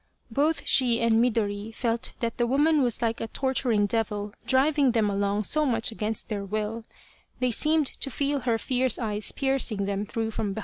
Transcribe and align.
Both 0.31 0.65
she 0.65 0.99
and 0.99 1.17
Midori 1.21 1.71
felt 1.75 2.13
that 2.21 2.39
the 2.39 2.47
woman 2.47 2.81
was 2.81 3.03
like 3.03 3.21
a 3.21 3.27
torturing 3.27 3.85
devil 3.85 4.33
driving 4.47 4.93
them 4.93 5.11
along 5.11 5.43
so 5.43 5.63
much 5.63 5.91
against 5.91 6.27
their 6.27 6.43
will 6.43 6.85
they 7.39 7.51
seemed 7.51 7.85
to 7.85 8.09
feel 8.09 8.39
her 8.39 8.57
fierce 8.57 8.97
eyes 8.97 9.31
piercing 9.31 9.85
them 9.85 10.07
through 10.07 10.31
from 10.31 10.53
behind. 10.53 10.59